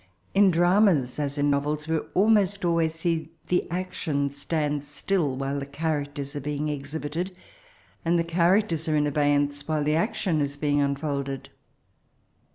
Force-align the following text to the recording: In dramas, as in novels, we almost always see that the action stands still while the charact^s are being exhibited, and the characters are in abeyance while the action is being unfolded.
In 0.33 0.49
dramas, 0.49 1.19
as 1.19 1.37
in 1.37 1.51
novels, 1.51 1.87
we 1.87 1.99
almost 2.15 2.65
always 2.65 2.95
see 2.95 3.19
that 3.19 3.47
the 3.49 3.69
action 3.69 4.31
stands 4.31 4.87
still 4.87 5.35
while 5.35 5.59
the 5.59 5.65
charact^s 5.67 6.35
are 6.35 6.39
being 6.39 6.69
exhibited, 6.69 7.35
and 8.03 8.17
the 8.17 8.23
characters 8.23 8.89
are 8.89 8.95
in 8.97 9.05
abeyance 9.05 9.67
while 9.67 9.83
the 9.83 9.95
action 9.95 10.41
is 10.41 10.57
being 10.57 10.81
unfolded. 10.81 11.49